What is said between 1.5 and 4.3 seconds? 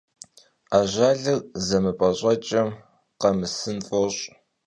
zemıp'eş'eç'ım khemısın f'oş'.